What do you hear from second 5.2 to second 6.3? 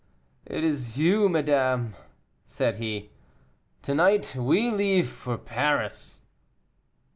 Paris."